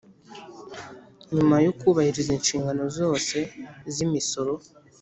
Nyuma 1.35 1.55
yo 1.65 1.71
kubahiriza 1.79 2.31
inshingano 2.37 2.83
zose 2.97 3.37
z’imisoro 3.93 4.53